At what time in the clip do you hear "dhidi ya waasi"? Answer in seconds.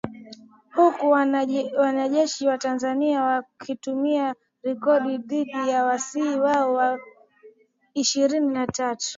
5.17-6.19